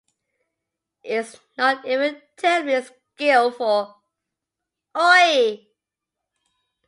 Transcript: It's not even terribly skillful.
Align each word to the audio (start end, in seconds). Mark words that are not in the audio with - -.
It's 1.03 1.39
not 1.59 1.87
even 1.87 2.19
terribly 2.35 2.81
skillful. 3.13 3.97